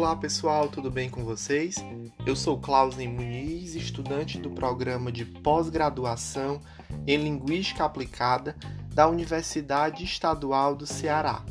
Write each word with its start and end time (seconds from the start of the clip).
Olá 0.00 0.16
pessoal, 0.16 0.66
tudo 0.66 0.90
bem 0.90 1.10
com 1.10 1.26
vocês? 1.26 1.76
Eu 2.24 2.34
sou 2.34 2.58
Clausen 2.58 3.06
Muniz, 3.06 3.74
estudante 3.74 4.38
do 4.38 4.48
programa 4.48 5.12
de 5.12 5.26
pós-graduação 5.26 6.62
em 7.06 7.18
Linguística 7.18 7.84
Aplicada 7.84 8.56
da 8.94 9.06
Universidade 9.06 10.02
Estadual 10.02 10.74
do 10.74 10.86
Ceará. 10.86 11.44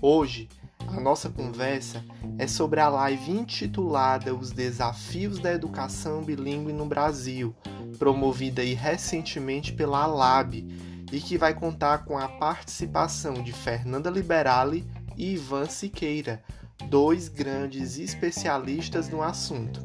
Hoje, 0.00 0.48
a 0.88 0.98
nossa 0.98 1.28
conversa 1.28 2.02
é 2.38 2.46
sobre 2.46 2.80
a 2.80 2.88
live 2.88 3.30
intitulada 3.30 4.34
Os 4.34 4.52
Desafios 4.52 5.38
da 5.38 5.52
Educação 5.52 6.24
Bilingue 6.24 6.72
no 6.72 6.86
Brasil, 6.86 7.54
promovida 7.98 8.62
recentemente 8.62 9.74
pela 9.74 10.04
ALAB 10.04 10.66
e 11.12 11.20
que 11.20 11.36
vai 11.36 11.52
contar 11.52 12.06
com 12.06 12.16
a 12.16 12.26
participação 12.26 13.34
de 13.34 13.52
Fernanda 13.52 14.08
Liberali 14.08 14.82
e 15.14 15.34
Ivan 15.34 15.66
Siqueira, 15.66 16.42
dois 16.82 17.28
grandes 17.28 17.98
especialistas 17.98 19.08
no 19.08 19.22
assunto. 19.22 19.84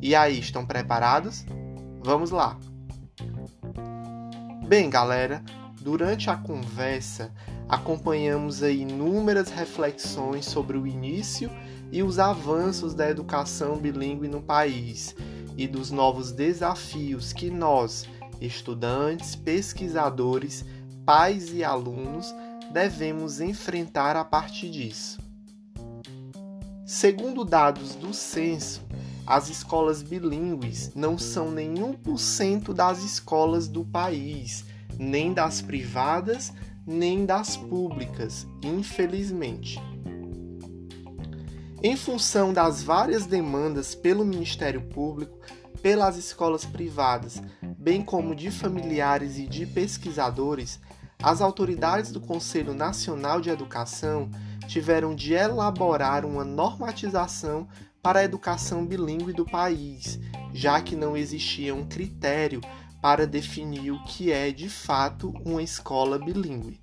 E 0.00 0.14
aí, 0.14 0.38
estão 0.38 0.66
preparados? 0.66 1.44
Vamos 2.02 2.30
lá! 2.30 2.58
Bem, 4.66 4.88
galera, 4.88 5.42
durante 5.80 6.30
a 6.30 6.36
conversa 6.36 7.30
acompanhamos 7.68 8.62
inúmeras 8.62 9.50
reflexões 9.50 10.44
sobre 10.44 10.76
o 10.76 10.86
início 10.86 11.50
e 11.90 12.02
os 12.02 12.18
avanços 12.18 12.94
da 12.94 13.08
educação 13.08 13.76
bilíngue 13.76 14.28
no 14.28 14.42
país 14.42 15.14
e 15.56 15.66
dos 15.66 15.90
novos 15.90 16.32
desafios 16.32 17.32
que 17.32 17.50
nós, 17.50 18.08
estudantes, 18.40 19.36
pesquisadores, 19.36 20.64
pais 21.04 21.52
e 21.52 21.62
alunos, 21.62 22.34
devemos 22.72 23.40
enfrentar 23.40 24.16
a 24.16 24.24
partir 24.24 24.70
disso. 24.70 25.23
Segundo 26.86 27.46
dados 27.46 27.94
do 27.94 28.12
censo, 28.12 28.82
as 29.26 29.48
escolas 29.48 30.02
bilíngues 30.02 30.92
não 30.94 31.16
são 31.16 31.50
nenhum 31.50 31.94
por 31.94 32.18
cento 32.18 32.74
das 32.74 33.02
escolas 33.02 33.66
do 33.66 33.86
país, 33.86 34.66
nem 34.98 35.32
das 35.32 35.62
privadas, 35.62 36.52
nem 36.86 37.24
das 37.24 37.56
públicas, 37.56 38.46
infelizmente. 38.62 39.80
Em 41.82 41.96
função 41.96 42.52
das 42.52 42.82
várias 42.82 43.24
demandas 43.24 43.94
pelo 43.94 44.22
Ministério 44.22 44.82
Público, 44.82 45.38
pelas 45.80 46.18
escolas 46.18 46.66
privadas, 46.66 47.40
bem 47.78 48.02
como 48.02 48.34
de 48.34 48.50
familiares 48.50 49.38
e 49.38 49.46
de 49.46 49.64
pesquisadores, 49.64 50.78
as 51.22 51.40
autoridades 51.40 52.12
do 52.12 52.20
Conselho 52.20 52.74
Nacional 52.74 53.40
de 53.40 53.48
Educação 53.48 54.28
tiveram 54.66 55.14
de 55.14 55.32
elaborar 55.34 56.24
uma 56.24 56.44
normatização 56.44 57.68
para 58.02 58.20
a 58.20 58.24
educação 58.24 58.84
bilíngue 58.84 59.32
do 59.32 59.44
país, 59.44 60.18
já 60.52 60.80
que 60.80 60.94
não 60.94 61.16
existia 61.16 61.74
um 61.74 61.86
critério 61.86 62.60
para 63.00 63.26
definir 63.26 63.90
o 63.90 64.02
que 64.04 64.32
é 64.32 64.50
de 64.50 64.68
fato 64.68 65.34
uma 65.44 65.62
escola 65.62 66.18
bilíngue. 66.18 66.80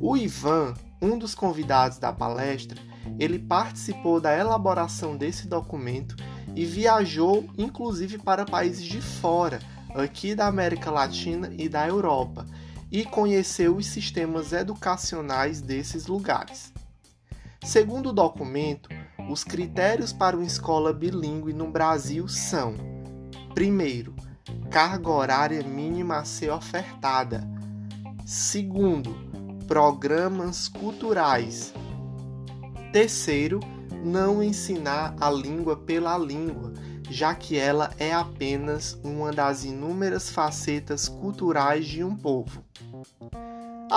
O 0.00 0.16
Ivan, 0.16 0.74
um 1.02 1.18
dos 1.18 1.34
convidados 1.34 1.98
da 1.98 2.12
palestra, 2.12 2.80
ele 3.18 3.38
participou 3.38 4.20
da 4.20 4.36
elaboração 4.36 5.16
desse 5.16 5.46
documento 5.48 6.14
e 6.54 6.64
viajou 6.64 7.48
inclusive 7.56 8.18
para 8.18 8.44
países 8.44 8.84
de 8.84 9.00
fora, 9.00 9.60
aqui 9.94 10.34
da 10.34 10.46
América 10.46 10.90
Latina 10.90 11.52
e 11.56 11.68
da 11.68 11.86
Europa, 11.86 12.46
e 12.90 13.04
conheceu 13.04 13.76
os 13.76 13.86
sistemas 13.86 14.52
educacionais 14.52 15.60
desses 15.60 16.06
lugares. 16.06 16.72
Segundo 17.64 18.10
o 18.10 18.12
documento, 18.12 18.88
os 19.28 19.44
critérios 19.44 20.12
para 20.12 20.36
uma 20.36 20.46
escola 20.46 20.92
bilíngue 20.92 21.52
no 21.52 21.70
Brasil 21.70 22.28
são: 22.28 22.74
primeiro, 23.54 24.14
carga 24.70 25.10
horária 25.10 25.62
mínima 25.62 26.18
a 26.18 26.24
ser 26.24 26.50
ofertada. 26.50 27.46
Segundo, 28.24 29.14
programas 29.66 30.68
culturais. 30.68 31.74
Terceiro, 32.92 33.60
não 34.02 34.42
ensinar 34.42 35.14
a 35.20 35.30
língua 35.30 35.76
pela 35.76 36.16
língua, 36.16 36.72
já 37.10 37.34
que 37.34 37.58
ela 37.58 37.92
é 37.98 38.12
apenas 38.12 38.98
uma 39.02 39.32
das 39.32 39.64
inúmeras 39.64 40.30
facetas 40.30 41.08
culturais 41.08 41.86
de 41.86 42.02
um 42.02 42.16
povo. 42.16 42.67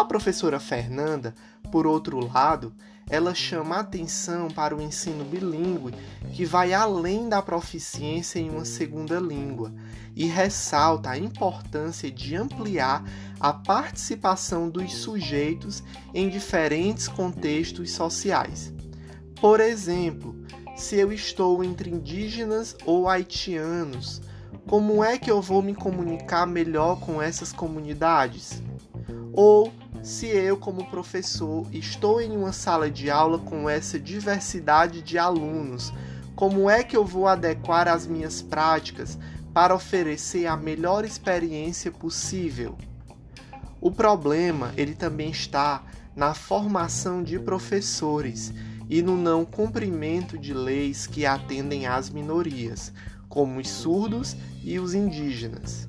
A 0.01 0.05
professora 0.05 0.59
Fernanda, 0.59 1.35
por 1.71 1.85
outro 1.85 2.17
lado, 2.25 2.73
ela 3.07 3.35
chama 3.35 3.77
atenção 3.77 4.47
para 4.47 4.75
o 4.75 4.81
ensino 4.81 5.23
bilíngue 5.23 5.93
que 6.33 6.43
vai 6.43 6.73
além 6.73 7.29
da 7.29 7.39
proficiência 7.39 8.39
em 8.39 8.49
uma 8.49 8.65
segunda 8.65 9.19
língua 9.19 9.71
e 10.15 10.25
ressalta 10.25 11.11
a 11.11 11.19
importância 11.19 12.09
de 12.09 12.35
ampliar 12.35 13.03
a 13.39 13.53
participação 13.53 14.71
dos 14.71 14.91
sujeitos 14.91 15.83
em 16.15 16.29
diferentes 16.29 17.07
contextos 17.07 17.91
sociais. 17.91 18.73
Por 19.39 19.59
exemplo, 19.59 20.35
se 20.75 20.95
eu 20.95 21.13
estou 21.13 21.63
entre 21.63 21.91
indígenas 21.91 22.75
ou 22.87 23.07
haitianos, 23.07 24.19
como 24.67 25.03
é 25.03 25.19
que 25.19 25.29
eu 25.29 25.43
vou 25.43 25.61
me 25.61 25.75
comunicar 25.75 26.47
melhor 26.47 26.99
com 26.99 27.21
essas 27.21 27.53
comunidades? 27.53 28.63
Ou 29.31 29.71
se 30.03 30.25
eu, 30.25 30.57
como 30.57 30.89
professor, 30.89 31.67
estou 31.71 32.19
em 32.19 32.35
uma 32.35 32.51
sala 32.51 32.89
de 32.89 33.09
aula 33.09 33.37
com 33.37 33.69
essa 33.69 33.99
diversidade 33.99 35.01
de 35.01 35.17
alunos, 35.17 35.93
como 36.35 36.69
é 36.69 36.83
que 36.83 36.97
eu 36.97 37.05
vou 37.05 37.27
adequar 37.27 37.87
as 37.87 38.07
minhas 38.07 38.41
práticas 38.41 39.17
para 39.53 39.75
oferecer 39.75 40.47
a 40.47 40.57
melhor 40.57 41.05
experiência 41.05 41.91
possível? 41.91 42.75
O 43.79 43.91
problema, 43.91 44.73
ele 44.75 44.95
também 44.95 45.29
está 45.29 45.83
na 46.15 46.33
formação 46.33 47.21
de 47.21 47.37
professores 47.37 48.51
e 48.89 49.01
no 49.01 49.15
não 49.15 49.45
cumprimento 49.45 50.37
de 50.37 50.53
leis 50.53 51.05
que 51.05 51.25
atendem 51.25 51.85
às 51.85 52.09
minorias, 52.09 52.91
como 53.29 53.59
os 53.59 53.69
surdos 53.69 54.35
e 54.63 54.79
os 54.79 54.93
indígenas. 54.95 55.87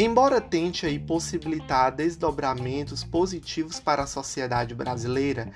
Embora 0.00 0.40
tente 0.40 0.86
aí 0.86 0.96
possibilitar 0.96 1.90
desdobramentos 1.90 3.02
positivos 3.02 3.80
para 3.80 4.04
a 4.04 4.06
sociedade 4.06 4.72
brasileira, 4.72 5.50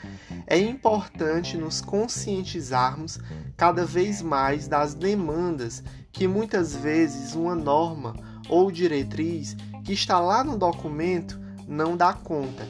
é 0.49 0.59
importante 0.59 1.57
nos 1.57 1.81
conscientizarmos 1.81 3.21
cada 3.57 3.85
vez 3.85 4.21
mais 4.21 4.67
das 4.67 4.95
demandas 4.95 5.85
que 6.11 6.27
muitas 6.27 6.75
vezes 6.75 7.37
uma 7.37 7.55
norma 7.55 8.17
ou 8.49 8.69
diretriz 8.69 9.57
que 9.85 9.93
está 9.93 10.19
lá 10.19 10.43
no 10.43 10.59
documento 10.59 11.41
não 11.69 11.97
dá 11.97 12.13
conta. 12.13 12.67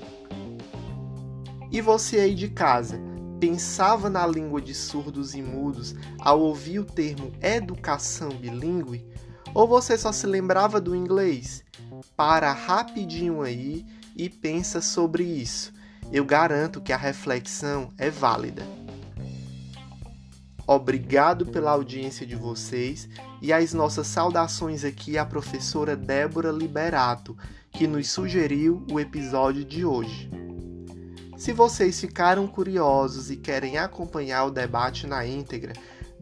E 1.70 1.80
você 1.80 2.20
aí 2.20 2.34
de 2.34 2.50
casa, 2.50 3.00
pensava 3.40 4.10
na 4.10 4.26
língua 4.26 4.60
de 4.60 4.74
surdos 4.74 5.34
e 5.34 5.40
mudos 5.40 5.94
ao 6.18 6.38
ouvir 6.38 6.80
o 6.80 6.84
termo 6.84 7.32
educação 7.40 8.28
bilíngue? 8.28 9.06
Ou 9.54 9.68
você 9.68 9.98
só 9.98 10.12
se 10.12 10.26
lembrava 10.26 10.80
do 10.80 10.96
inglês? 10.96 11.62
Para 12.16 12.52
rapidinho 12.52 13.42
aí 13.42 13.84
e 14.16 14.28
pensa 14.28 14.80
sobre 14.80 15.24
isso. 15.24 15.72
Eu 16.10 16.24
garanto 16.24 16.80
que 16.80 16.92
a 16.92 16.96
reflexão 16.96 17.90
é 17.98 18.10
válida. 18.10 18.62
Obrigado 20.66 21.46
pela 21.46 21.72
audiência 21.72 22.26
de 22.26 22.36
vocês 22.36 23.08
e 23.42 23.52
as 23.52 23.74
nossas 23.74 24.06
saudações 24.06 24.84
aqui 24.84 25.18
à 25.18 25.24
professora 25.24 25.96
Débora 25.96 26.50
Liberato, 26.50 27.36
que 27.70 27.86
nos 27.86 28.08
sugeriu 28.08 28.86
o 28.90 28.98
episódio 28.98 29.64
de 29.64 29.84
hoje. 29.84 30.30
Se 31.36 31.52
vocês 31.52 32.00
ficaram 32.00 32.46
curiosos 32.46 33.30
e 33.30 33.36
querem 33.36 33.76
acompanhar 33.76 34.44
o 34.44 34.50
debate 34.50 35.06
na 35.06 35.26
íntegra, 35.26 35.72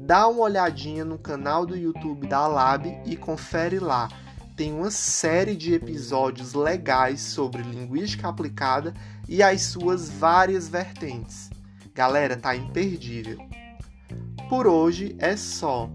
dá 0.00 0.26
uma 0.26 0.41
olhadinha 0.41 1.05
no 1.05 1.19
canal 1.19 1.67
do 1.67 1.76
YouTube 1.76 2.26
da 2.26 2.47
Lab 2.47 2.88
e 3.05 3.17
confere 3.17 3.79
lá. 3.79 4.08
Tem 4.56 4.73
uma 4.73 4.91
série 4.91 5.55
de 5.55 5.75
episódios 5.75 6.55
legais 6.55 7.20
sobre 7.20 7.62
linguística 7.62 8.29
aplicada 8.29 8.94
e 9.29 9.43
as 9.43 9.62
suas 9.62 10.08
várias 10.08 10.69
vertentes. 10.69 11.50
Galera, 11.94 12.37
tá 12.37 12.56
imperdível. 12.56 13.38
Por 14.49 14.67
hoje 14.67 15.14
é 15.19 15.37
só. 15.37 15.88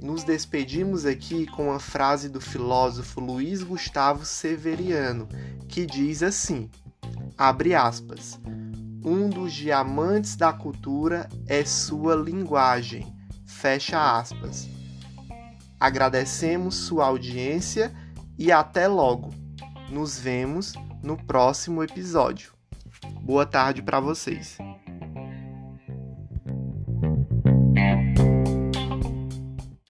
Nos 0.00 0.24
despedimos 0.24 1.04
aqui 1.04 1.46
com 1.46 1.72
a 1.72 1.78
frase 1.78 2.28
do 2.28 2.40
filósofo 2.40 3.20
Luiz 3.20 3.62
Gustavo 3.62 4.24
Severiano, 4.24 5.28
que 5.68 5.84
diz 5.84 6.22
assim: 6.22 6.70
abre 7.36 7.74
aspas. 7.74 8.40
Um 9.04 9.28
dos 9.28 9.52
diamantes 9.52 10.36
da 10.36 10.52
cultura 10.52 11.28
é 11.46 11.64
sua 11.64 12.14
linguagem 12.14 13.19
Fecha 13.58 14.18
aspas. 14.18 14.68
Agradecemos 15.78 16.76
sua 16.76 17.06
audiência 17.06 17.92
e 18.38 18.50
até 18.50 18.88
logo. 18.88 19.34
Nos 19.90 20.18
vemos 20.18 20.72
no 21.02 21.16
próximo 21.16 21.82
episódio. 21.82 22.52
Boa 23.20 23.44
tarde 23.44 23.82
para 23.82 24.00
vocês. 24.00 24.56